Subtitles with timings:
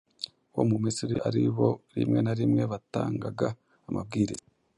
[0.53, 3.47] bo mu Misiri ari bo rimwe na rimwe batangaga
[3.87, 4.45] amabwiriza